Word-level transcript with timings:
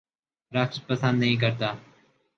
رقص 0.51 0.79
پسند 0.87 1.19
نہیں 1.19 1.35
کرتا 1.35 1.73